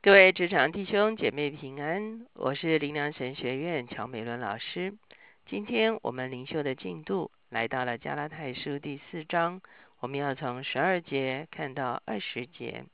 [0.00, 4.94] 各位职场弟兄姐妹平安，我是灵粮神学院乔美伦老师。
[5.44, 9.60] 今天我们灵修的进度来到了加拉太书第四章，
[9.98, 12.84] 我们要从十二节看到二十节。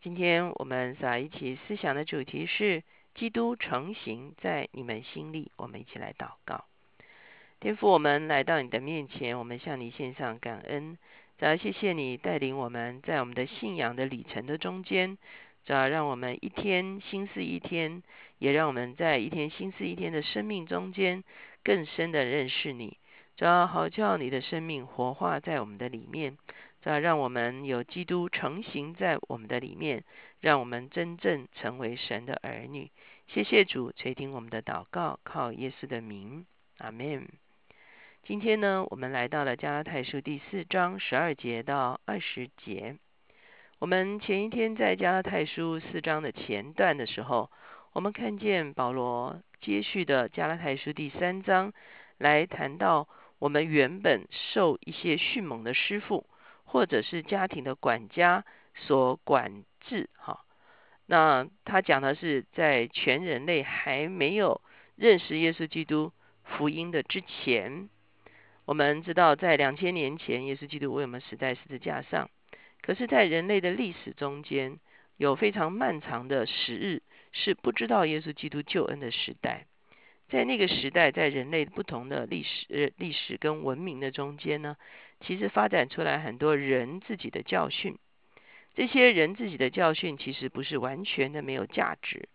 [0.00, 2.82] 今天我们在一起思想的主题是
[3.14, 5.52] 基督成型在你们心里。
[5.56, 6.64] 我们一起来祷告，
[7.60, 10.96] 天父，我们来到你的面前，我们向你献上感恩，
[11.36, 15.18] 主谢谢你带领我们在我们的信仰的里程的中间。
[15.68, 18.02] 主要让我们一天心思一天，
[18.38, 21.22] 也让我们在一天心思一天的生命中间
[21.62, 22.96] 更深的认识你。
[23.36, 26.38] 主要好叫你的生命活化在我们的里面，
[26.80, 30.04] 主要让我们有基督成型在我们的里面，
[30.40, 32.90] 让我们真正成为神的儿女。
[33.26, 36.46] 谢谢主垂听我们的祷告，靠耶稣的名，
[36.78, 37.28] 阿门。
[38.22, 42.96] 今天呢，我们来到了加拉太书第四章十二节到二十节。
[43.80, 47.48] 我们前一天在加拉太书四章的前段的时候，
[47.92, 51.72] 我们看见保罗接续的加拉太书第三章，
[52.18, 53.06] 来谈到
[53.38, 56.26] 我们原本受一些迅猛的师傅
[56.64, 60.40] 或者是家庭的管家所管制，哈。
[61.06, 64.60] 那他讲的是在全人类还没有
[64.96, 66.12] 认识耶稣基督
[66.42, 67.88] 福音的之前，
[68.64, 72.28] 我们知道在两千年前，耶稣基督为我们死在十字架上。
[72.82, 74.78] 可是，在人类的历史中间，
[75.16, 79.66] 有非常漫长的时日是不知道耶稣基督救恩的时代。
[80.30, 84.76] 在那个时代，在人类不同的历史、历史跟文明的中间呢，
[85.20, 87.98] 其实发展出来很多人自己的教训。
[88.74, 92.28] 这些人自己的教训其实不是完全的没有价值，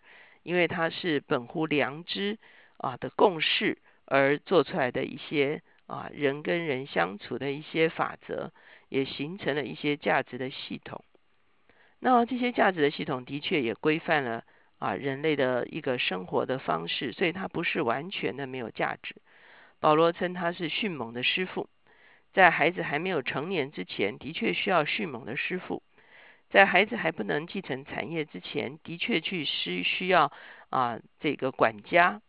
[0.43, 2.37] 因为它是本乎良知
[2.77, 8.51] 啊的共识而做出来的一些啊人跟人相处的一些法则。
[8.93, 11.03] 也形成了一些价值的系统。
[11.97, 14.43] 那这些价值的系统的确也规范了
[14.77, 19.15] 啊人类的一个生活的方式，所以它不是完全的没有价值。
[19.79, 21.67] 保罗称他是迅猛的师傅，
[22.33, 25.81] 在孩子还没有成年之前，的确需要迅猛的师傅；
[26.51, 30.31] 在孩子还不能继承产业之前，的确去需需要
[30.69, 32.21] 啊这个管家。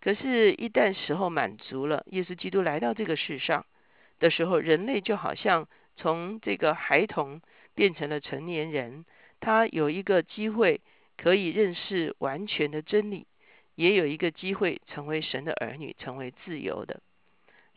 [0.00, 3.66] 可是，一旦时候满足了，耶稣基督来到这个世上
[4.18, 5.68] 的时候，人类就好像。
[5.96, 7.40] 从这个孩童
[7.74, 9.04] 变成了成年人，
[9.40, 10.80] 他有一个机会
[11.16, 13.26] 可以认识完全的真理，
[13.74, 17.00] 也有一个机会成为神的儿女，成为自由的。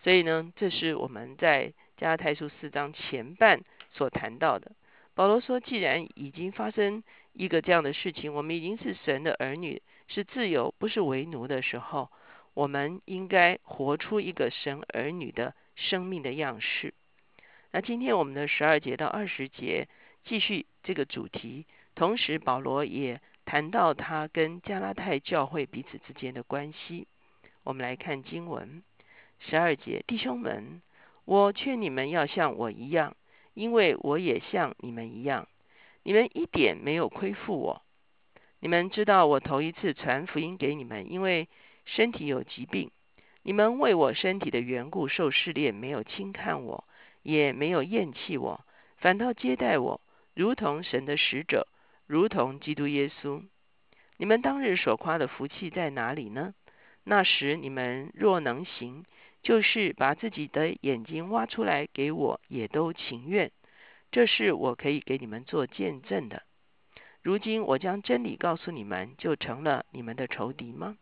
[0.03, 4.71] 所以呢，这是我们在加太书四章前半所谈到的。
[5.15, 7.03] 保罗说，既然已经发生
[7.33, 12.09] 一个这样的事情，我们已经是神的儿女，是自由，不是为奴的时候，
[12.53, 16.93] 我们应该活出一个神儿女的生命的样式。
[17.71, 19.87] 那今天我们的十二节到二十节
[20.23, 27.07] 继续这个主题，同时保罗也谈到他跟加拉太教会彼此之间的关系。
[27.63, 28.81] 我们来看经文
[29.37, 30.81] 十二节，弟兄们，
[31.25, 33.15] 我劝你们要像我一样，
[33.53, 35.47] 因为我也像你们一样。
[36.01, 37.83] 你们一点没有亏负我。
[38.61, 41.47] 你们知道我头一次传福音给你们，因为
[41.85, 42.89] 身体有疾病，
[43.43, 46.83] 你们为我身体的缘故受试炼，没有轻看我。
[47.23, 48.65] 也没有厌弃我，
[48.97, 50.01] 反倒接待我，
[50.33, 51.67] 如同神的使者，
[52.07, 53.43] 如同基督耶稣。
[54.17, 56.53] 你们当日所夸的福气在哪里呢？
[57.03, 59.05] 那时你们若能行，
[59.41, 63.51] 就是把自己的眼睛挖出来给我，也都情愿。
[64.11, 66.43] 这是我可以给你们做见证的。
[67.21, 70.97] 如今我将真理告诉你们，就成了你们的仇敌吗？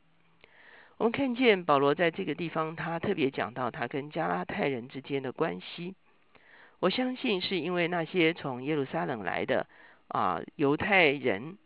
[0.98, 5.96] 我们看见保罗在这个地方，他特别讲到他跟加拉太人之间的关系。
[6.80, 9.68] 我相信是因为那些从耶路撒冷来的
[10.08, 11.58] 啊犹太人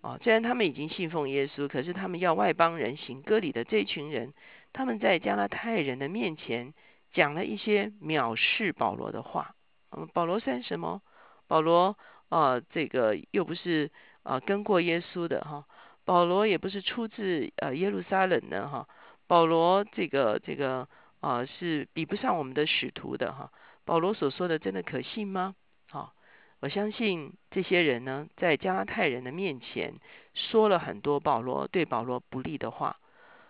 [0.00, 4.32] 啊，虽然他们已经信奉耶稣，可是他们要外邦人行割礼的这群人，
[4.72, 6.72] 他们在加拉太人的面前
[7.12, 9.54] 讲了一些藐视保罗的话。
[9.90, 11.02] 嗯，保罗算什么？
[11.48, 11.98] 保罗
[12.28, 13.90] 啊，这个又不是
[14.22, 15.66] 啊跟过耶稣的哈，
[16.04, 18.86] 保罗也不是出自呃耶路撒冷的哈，
[19.26, 23.50] 保罗这个这个啊是比不上我们的使徒的哈。
[23.84, 25.54] 保罗所说的真的可信吗？
[25.88, 26.14] 好，
[26.60, 29.94] 我相信这些人呢，在加拉太人的面前
[30.34, 32.96] 说了很多保罗对保罗不利的话，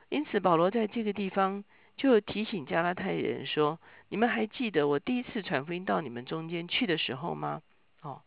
[0.09, 1.65] 因此保罗在这个地方
[1.97, 3.79] 就提醒加拉太人说
[4.09, 7.61] ：“你们还记得我第一次传福音到你们中间去的时候吗？”
[8.03, 8.23] 哦，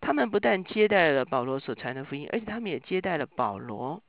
[0.00, 4.02] 他们不但接待了保罗所传的福音，而且他们也接待了保罗。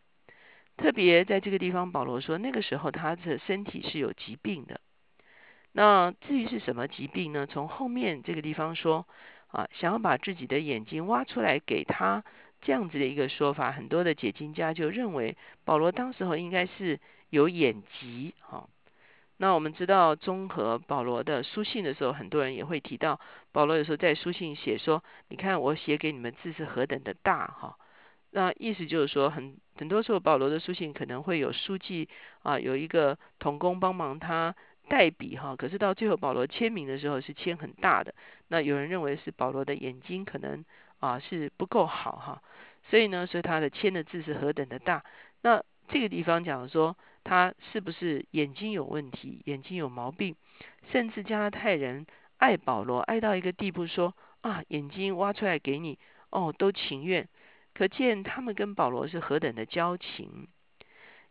[0.75, 4.81] 特别在这个地方，保罗说那个时候他的身体是有疾病的。
[5.71, 7.45] 那至于是什么疾病呢？
[7.45, 9.05] 从后面这个地方说
[9.47, 12.23] 啊，想要把自己的眼睛挖出来给他
[12.61, 16.99] 这样子的一个说法，很多的解经家就认为保罗当时候应该是
[17.29, 18.67] 有眼疾哈。
[19.37, 23.21] 那我们知道，综合保罗的书信的时候，很多人也会提到
[23.53, 27.77] 保罗有时候在书信写说：“你看我写给你们字是何等的大哈。”
[28.31, 32.09] 那意思就是说，很很多时候保罗的书信可能会有书记
[32.43, 34.53] 啊，有一个童工帮忙他
[34.89, 35.55] 代笔哈。
[35.55, 38.13] 可是到最后保罗签名的时候是签很大的。
[38.49, 40.65] 那有人认为是保罗的眼睛可能
[40.99, 42.41] 啊是不够好哈，
[42.89, 45.05] 所以呢，所以他的签的字是何等的大。
[45.43, 46.97] 那这个地方讲说。
[47.21, 49.41] 他是不是眼睛有问题？
[49.45, 50.35] 眼睛有毛病？
[50.89, 52.07] 甚至加拉太人
[52.37, 55.99] 爱保罗爱到一个地步，说啊，眼睛挖出来给你
[56.31, 57.27] 哦，都情愿。
[57.75, 60.47] 可见他们跟保罗是何等的交情。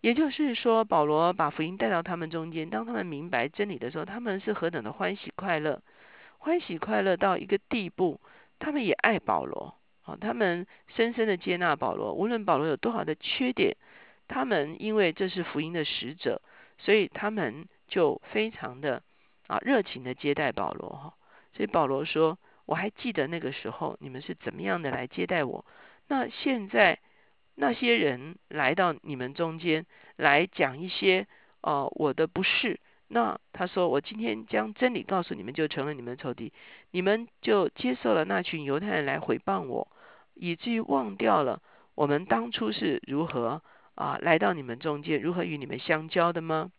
[0.00, 5.82] 也就是说，保罗把福音带到他们中间，当他们明白真理的时候，他们是何等的欢喜快乐，
[6.38, 8.20] 欢喜快乐到一个地步，
[8.58, 9.74] 他们也爱保罗。
[10.02, 13.76] 好，他们深深的接纳保罗，无论保罗有多少的缺点。
[14.28, 16.42] 他们因为这是福音的使者，
[16.76, 19.02] 所以他们就非常的
[19.46, 21.14] 啊热情的接待保罗哈。
[21.54, 25.64] 所以保罗说：“我还记得那个时候你们是怎么样的来接待我。
[26.08, 26.98] 那现在
[27.60, 29.84] 那些人来到你们中间
[30.16, 31.26] 来讲一些
[31.60, 32.78] 哦我的不是。
[33.08, 36.52] 那他说我今天将真理告诉你们，就成了你们的仇敌。
[36.92, 39.88] 你们就接受了那群犹太人来诽谤我，
[40.34, 41.60] 以至于忘掉了
[41.94, 43.60] 我们当初是如何。”
[43.98, 46.70] 啊，来到你们中间，如何与你们相交的吗？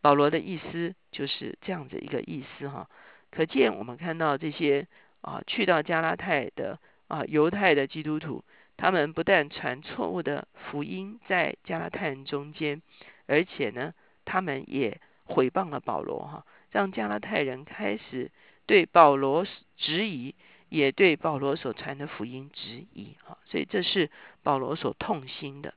[0.00, 2.88] 保罗的意思就是这样子一个意思哈。
[3.30, 4.86] 可见我们看到这些
[5.20, 6.78] 啊，去到加拉太的
[7.08, 8.42] 啊犹太的基督徒，
[8.76, 12.82] 他们不但传错误的福音在加拉太人中间，
[13.26, 13.94] 而且呢，
[14.24, 18.30] 他们也毁谤了保罗哈，让加拉太人开始
[18.66, 19.46] 对保罗
[19.76, 20.34] 质疑，
[20.68, 23.38] 也对保罗所传的福音质疑哈。
[23.46, 24.10] 所以这是
[24.42, 25.74] 保罗所痛心的。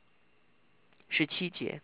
[1.08, 1.82] 十七节，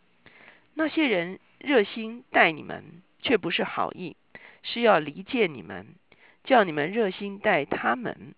[0.73, 4.18] 那些人热心待你们，却不是好意，
[4.63, 5.95] 是要离间你们，
[6.44, 8.35] 叫你们热心待他们。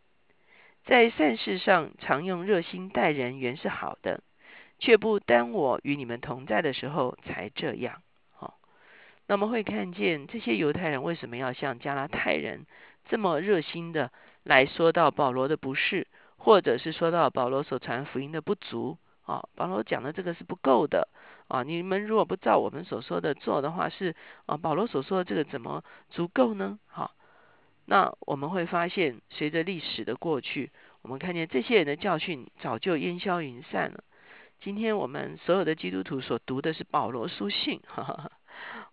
[0.88, 4.22] 在善事上常用热心待人，原是好的，
[4.80, 8.02] 却不单我与你们同在的时候才这样。
[8.34, 8.58] 好，
[9.28, 12.66] 那么会看见这些犹太人为什么要像加拉太人
[13.10, 14.14] 这么热心的
[14.44, 16.08] 来说到保罗的不是，
[16.38, 18.98] 或者是说到保罗所传福音的不足。
[19.26, 21.10] 啊，保罗讲的这个是不够的
[21.50, 21.62] 啊！
[21.62, 26.80] 你们如果不照我们所说的做的话，是啊，保罗所说的这个怎么足够呢？
[26.88, 27.12] 好，
[27.90, 30.70] 那我们会发现，随着历史的过去，
[31.02, 34.04] 我们看见这些人的教训早就烟消云散了。
[34.60, 38.32] 今天我们所有的基督徒所读的是保罗书信， 哈哈，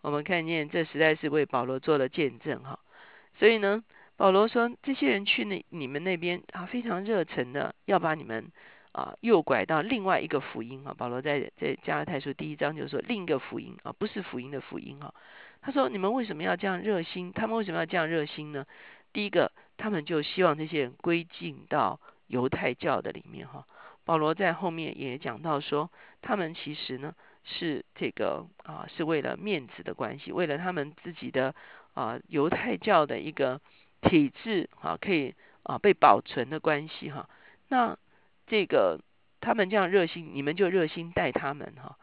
[0.00, 2.78] 我们看见这实在是为保罗做了见证哈。
[3.36, 3.82] 所以呢，
[4.16, 8.50] 保罗说，这些人去那你们那边啊，非常热忱的要把你们。
[8.94, 10.94] 啊，诱拐到另外一个福音啊！
[10.96, 15.12] 保罗在在加拉太书第一章就说另一个福音啊，不是福音的福音啊。
[15.66, 17.32] 他说：你们为什么要这样热心？
[17.32, 18.66] 他们为什么要这样热心呢？
[19.14, 23.66] 第一个，他们就希望这些人归进到犹太教的里面哈。
[24.04, 25.90] 保罗在后面也讲到说，
[26.20, 27.14] 他们其实呢
[27.44, 31.54] 是这个啊，是为了面子的关系，为了他们自己的
[31.94, 33.58] 啊犹太教的一个
[34.02, 37.26] 体制啊，可以啊被保存的关系哈。
[37.68, 37.96] 那
[38.46, 39.00] 这个
[39.40, 41.96] 他们这样热心，你们就热心待他们哈。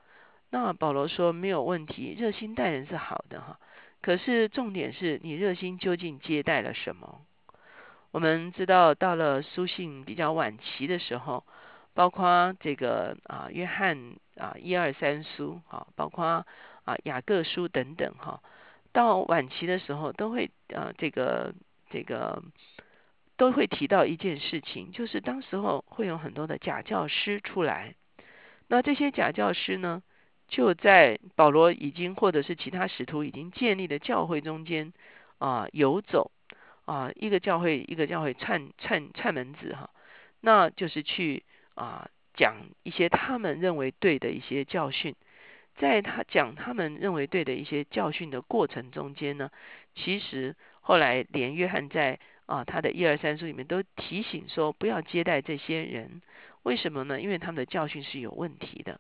[0.52, 3.58] 那保罗说没有问题，热心待人是好的哈。
[4.02, 7.22] 可是重点是你热心究竟接待了什么？
[8.12, 11.44] 我们知道到了书信比较晚期的时候，
[11.96, 16.46] 包括这个啊约翰啊一二三书啊，包括
[16.84, 18.42] 啊雅各书等等哈，
[18.92, 21.56] 到晚期的时候都会啊这个
[21.90, 22.44] 这个。
[23.38, 27.96] 都会提到一件事情，就是当时候会有很多的假教师出来。
[28.68, 30.04] 那这些假教师呢，
[30.52, 34.92] 就在保罗已经或者是其他使徒已经建立的教会中间
[35.40, 36.30] 啊游走
[36.86, 39.90] 啊，一个教会一个教会串串串门子哈，
[40.42, 41.44] 那就是去
[41.74, 45.16] 啊讲一些他们认为对的一些教训。
[45.78, 49.50] 在他讲他们认为对的一些教训的过程中间呢，
[49.96, 56.22] 其实后来连约翰在啊，他的一二三书里面都提醒说，不要接待这些人。
[56.64, 57.22] 为什么呢？
[57.22, 59.00] 因为他们的教训是有问题的。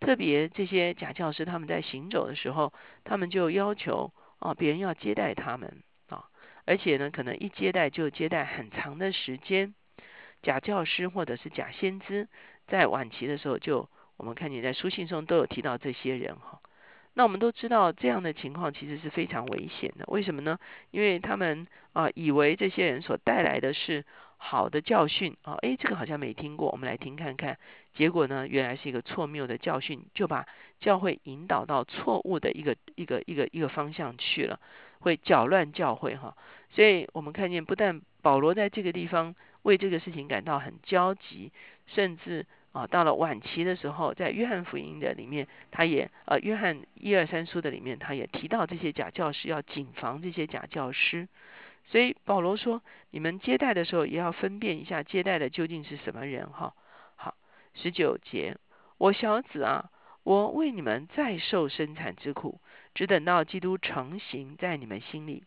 [0.00, 2.72] 特别这些假教师，他们在行走的时候，
[3.04, 6.24] 他们就要求啊，别人要接待他们啊，
[6.66, 9.74] 而且呢，可能一接待就接待很长的时间。
[10.40, 12.28] 假教师或者是假先知，
[12.68, 16.60] 在晚期的时候，就我们看见在书信中都有提到这些人哈。
[17.14, 20.04] 那我们都知道这样的情况其实是非常危险的。
[20.06, 20.56] 为什么呢？
[20.92, 24.04] 因为他们啊以为这些人所带来的是
[24.40, 27.58] 好的教训啊，诶，这个好像没听过，我们来听看看。
[27.94, 30.46] 结果呢，原来是一个错谬的教训，就把
[30.80, 34.58] 教会引导到错误的一个一个一个一个方向去了，
[35.00, 36.36] 会搅乱教会哈。
[36.70, 41.50] 所以我们看见，不但保罗在这个地方为这个事情感到很焦急，
[41.86, 51.26] 甚至啊，到了晚期的时候，在约翰福音的里面，他也呃，约翰一二三书的里面，他也提到这些假教师要谨防这些假教师。
[51.90, 56.74] 所以保罗说，你们接待的时候也要分辨一下接待的究竟是什么人哈。
[57.16, 57.34] 好，
[57.72, 58.58] 十九节，
[58.98, 59.90] 我小子啊，
[60.22, 62.60] 我为你们再受生产之苦，
[62.92, 65.44] 只等到基督成型在你们心里。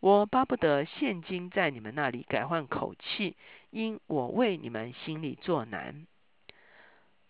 [0.00, 3.36] 我巴不得现今在你们那里改换口气，
[3.70, 6.08] 因我为你们心里作难。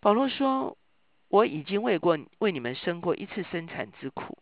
[0.00, 0.78] 保罗说，
[1.28, 4.38] 我已经为过为你们生过一次生产之苦，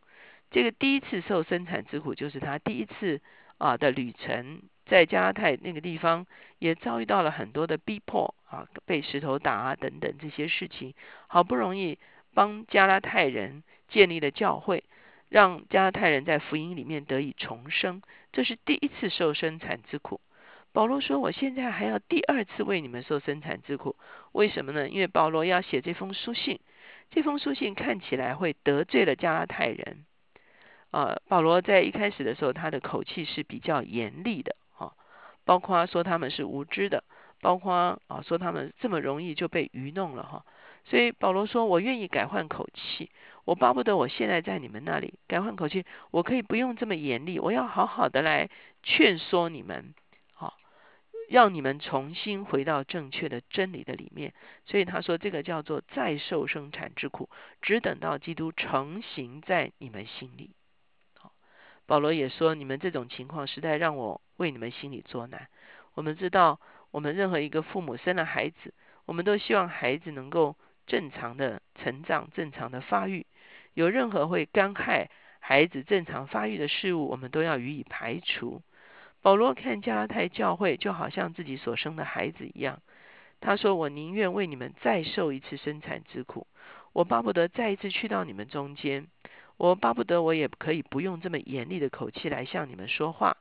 [0.52, 3.20] 这个第一次受生产之苦，就是他第一次。
[3.58, 6.26] 啊的旅程，在加拉太那个地方
[6.58, 10.94] 也遭遇到了很多的逼迫啊，被石头打啊等等这些事情。
[11.26, 11.98] 好不容易
[12.34, 14.84] 帮加拉太人建立了教会，
[15.28, 20.20] 让加拉太人在福音里面得以重生，这是第一次受生产之苦。
[20.72, 23.96] 保罗说：“我现在还要第二次为你们受生产之苦，
[24.32, 24.88] 为什么呢？
[24.88, 26.60] 因为保罗要写这封书信，
[27.10, 30.04] 这封书信看起来会得罪了加拉太人。”
[30.93, 34.95] 呃，保罗在一开始的时候，他的口气是比较严厉的，哈，
[35.45, 37.05] 包括说他们是无知的，
[37.43, 40.45] 包括啊说他们这么容易就被愚弄了，哈，
[40.85, 43.11] 所以保罗说，我愿意改换口气，
[43.45, 48.49] 我巴不得我现在在你们那里改换口气，我可以不用这么严厉，我要好好的来
[48.83, 49.93] 劝说你们，
[50.33, 50.55] 好，
[51.28, 54.33] 让你们重新回到正确的真理的里面。
[54.64, 57.28] 所以他说，这个叫做再受生产之苦，
[57.61, 60.55] 只等到基督成型在你们心里。
[61.87, 65.49] 保罗也说：“你们这种情况实在让我为你们心里作难。
[65.95, 68.75] 我们知道，我们任何一个父母生了孩子，
[69.05, 73.25] 我们都希望孩子能够正常的成长、正常的发育。
[73.75, 78.61] 有任何会干害孩子正常发育的事物，我们都要予以排除。”
[79.23, 82.81] 保罗看加拉太教会，就好像自己所生的孩子一样。
[83.40, 86.47] 他说：“我宁愿为你们再受一次生产之苦，
[86.93, 89.07] 我巴不得再一次去到你们中间。”
[89.56, 93.36] 我巴不得我也可以不用这么严厉的口气来向你们说话。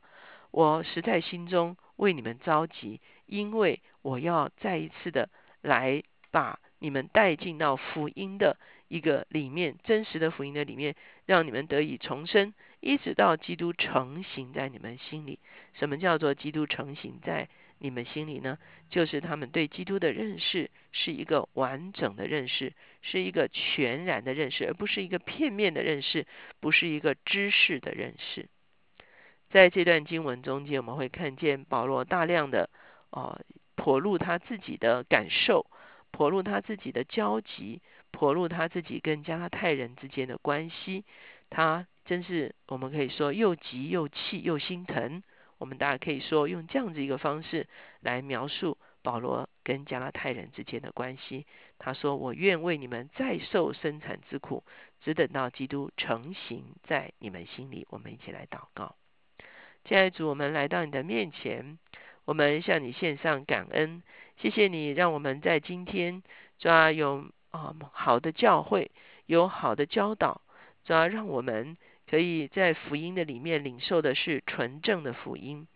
[0.51, 5.29] 我实在心中为你们着急，因为我要再一次的
[5.61, 8.57] 来把你们带进到福音的
[8.87, 10.95] 一个里面，真实的福音的里面，
[11.25, 15.39] 让你们得以重生，一直到基督成型在你们心里。
[15.73, 17.49] 什么叫做基督成型在？
[17.77, 18.57] 你们心里呢，
[18.89, 26.25] 就是他们对基督的认识是一个完整的认识，是一个全然的认识，而不是一个片面的认识，
[26.59, 28.47] 不是一个知识的认识。
[29.49, 32.69] 在这段经文中间，我们会看见保罗大量的
[33.11, 33.39] 啊，
[33.75, 35.65] 剖露他自己的感受，
[36.11, 41.05] 剖露他自己的焦急，剖露他自己跟加拉太人之间的关系。
[41.49, 45.21] 他真是我们可以说又急又气又心疼。
[45.57, 47.67] 我们大家可以说用这样子一个方式
[48.01, 51.45] 来描述保罗跟加拉太人之间的关系。
[51.79, 54.63] 他说：“我愿为你们再受生产之苦，
[55.01, 58.95] 只等到基督成型在你们心里。”我们一起来祷告。
[59.85, 61.77] 亲爱的主，我们来到你的面前，
[62.25, 64.03] 我们向你献上感恩，
[64.37, 66.21] 谢谢你让我们在今天
[66.57, 68.91] 抓有啊好的教会，
[69.25, 70.41] 有好的教导，
[70.83, 71.77] 抓让我们。
[72.09, 75.67] 可以在福音的里面领受的是纯正的福音，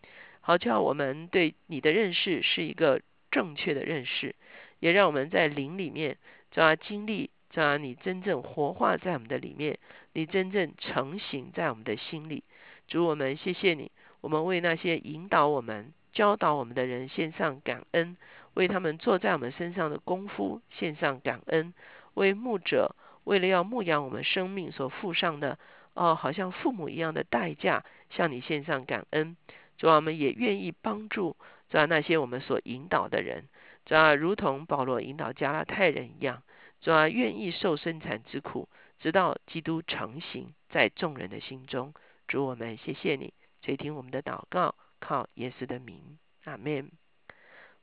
[0.41, 4.35] 好叫我们对你的认识是一个正确的认识，
[4.79, 6.17] 也让我们在灵里面
[6.51, 9.79] 抓经历，抓你真正活化在我们的里面，
[10.13, 12.43] 你真正成型在我们的心里。
[12.87, 18.17] 主我们谢谢你，我们为那些引导我们、教导我们的人献上感恩，
[18.53, 21.73] 为他们坐在我们身上的功夫献上感恩，
[22.13, 25.57] 为牧者为了要牧养我们生命所付上的。
[25.93, 29.35] 哦，好像父母一样的代价，向你献上感恩。
[29.77, 31.35] 主啊，我们也愿意帮助
[31.69, 33.47] 主啊那些我们所引导的人，
[33.85, 36.43] 主啊，如同保罗引导加拉太人一样，
[36.81, 38.67] 主啊，愿意受生产之苦，
[38.99, 41.93] 直到基督成型在众人的心中。
[42.27, 46.91] 主我们谢谢你，垂听我们的祷告，靠耶稣的名，阿门。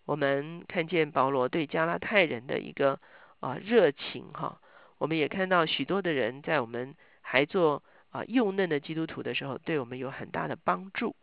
[0.05, 3.01] 我们看见保罗对加拉太人的一个
[3.41, 4.61] 啊热情哈，
[4.99, 7.83] 我们也看到许多的人在我们还做。
[8.17, 11.15] 啊，幼嫩的基督徒的时候，对我们有很大的帮助。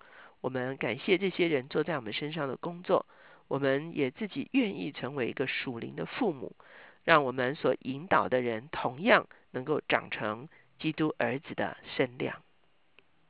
[0.42, 3.08] 我们感谢这些人做在我们身上的工作，
[3.48, 6.56] 我们也自己愿意成为一个属灵的父母，
[7.04, 10.48] 让我们所引导的人同样能够长成
[10.78, 12.44] 基督儿子的身量。